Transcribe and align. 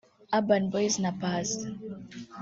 Urban 0.37 0.63
Boyz 0.71 0.95
na 1.03 1.11
Paccy 1.21 1.61